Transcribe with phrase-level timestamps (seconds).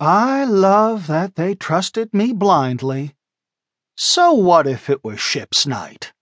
[0.00, 3.16] I love that they trusted me blindly.
[3.96, 6.12] So what if it was ship's night?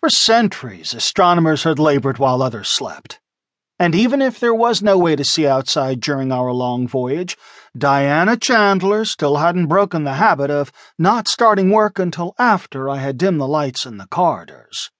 [0.00, 3.20] For centuries, astronomers had labored while others slept.
[3.78, 7.38] And even if there was no way to see outside during our long voyage,
[7.78, 13.16] Diana Chandler still hadn't broken the habit of not starting work until after I had
[13.16, 14.90] dimmed the lights in the corridors.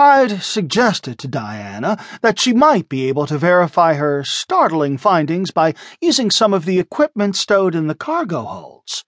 [0.00, 5.74] I'd suggested to Diana that she might be able to verify her startling findings by
[6.00, 9.04] using some of the equipment stowed in the cargo holds.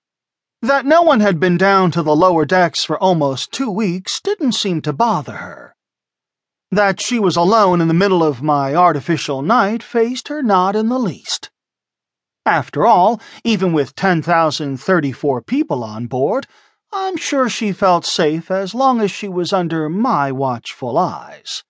[0.63, 4.53] That no one had been down to the lower decks for almost two weeks didn't
[4.53, 5.77] seem to bother her.
[6.73, 10.89] That she was alone in the middle of my artificial night faced her not in
[10.89, 11.51] the least.
[12.45, 16.49] After all, even with 10,034 people on board,
[16.93, 21.63] I'm sure she felt safe as long as she was under my watchful eyes.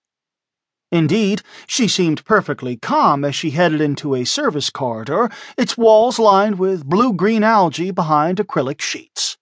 [0.91, 6.57] Indeed, she seemed perfectly calm as she headed into a service corridor, its walls lined
[6.57, 9.37] with blue-green algae behind acrylic sheets.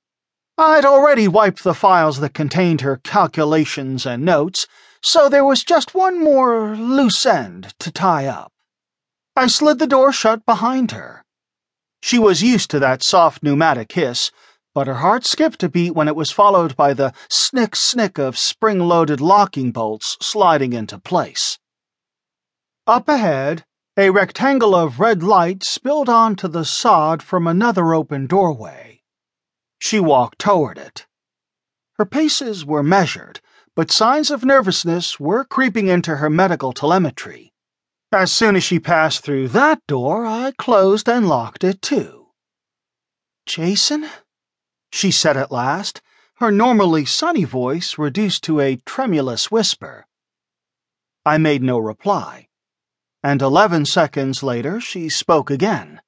[0.57, 4.67] I'd already wiped the files that contained her calculations and notes,
[5.01, 8.51] so there was just one more loose end to tie up.
[9.35, 11.23] I slid the door shut behind her.
[12.01, 14.31] She was used to that soft pneumatic hiss,
[14.73, 18.37] but her heart skipped a beat when it was followed by the snick snick of
[18.37, 21.57] spring loaded locking bolts sliding into place.
[22.87, 23.65] Up ahead,
[23.97, 29.01] a rectangle of red light spilled onto the sod from another open doorway.
[29.79, 31.05] She walked toward it.
[31.97, 33.41] Her paces were measured,
[33.75, 37.53] but signs of nervousness were creeping into her medical telemetry.
[38.11, 42.27] As soon as she passed through that door, I closed and locked it too.
[43.45, 44.09] Jason?
[44.91, 46.01] She said at last,
[46.35, 50.05] her normally sunny voice reduced to a tremulous whisper.
[51.25, 52.47] I made no reply,
[53.21, 56.01] and eleven seconds later she spoke again.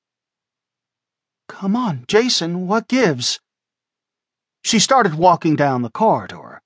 [1.48, 3.42] Come on, Jason, what gives?
[4.64, 6.62] She started walking down the corridor.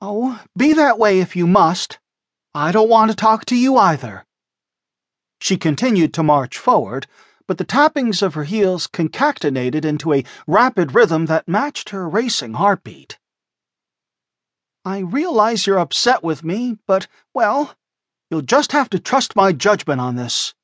[0.00, 1.98] Oh, be that way if you must.
[2.54, 4.24] I don't want to talk to you either.
[5.40, 7.06] She continued to march forward,
[7.48, 12.52] but the tappings of her heels concatenated into a rapid rhythm that matched her racing
[12.52, 13.18] heartbeat.
[14.84, 17.74] I realize you're upset with me, but, well,
[18.30, 20.54] you'll just have to trust my judgment on this.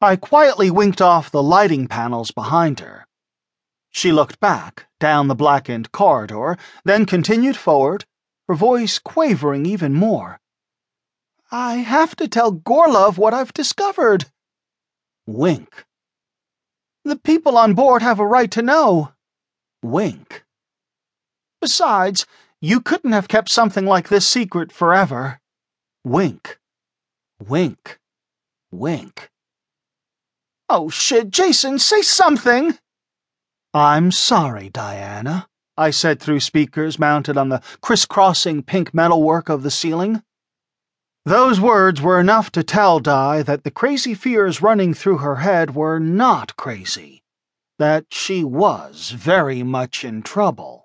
[0.00, 3.06] I quietly winked off the lighting panels behind her.
[3.90, 8.04] She looked back, down the blackened corridor, then continued forward,
[8.48, 10.38] her voice quavering even more.
[11.50, 14.26] I have to tell Gorlov what I've discovered.
[15.32, 15.84] Wink.
[17.04, 19.12] The people on board have a right to know.
[19.80, 20.44] Wink.
[21.60, 22.26] Besides,
[22.60, 25.38] you couldn't have kept something like this secret forever.
[26.04, 26.58] Wink.
[27.46, 28.00] Wink.
[28.72, 29.30] Wink.
[30.68, 32.78] Oh, shit, Jason, say something!
[33.72, 39.70] I'm sorry, Diana, I said through speakers mounted on the crisscrossing pink metalwork of the
[39.70, 40.24] ceiling.
[41.26, 45.74] Those words were enough to tell Di that the crazy fears running through her head
[45.74, 47.22] were not crazy,
[47.78, 50.79] that she was very much in trouble.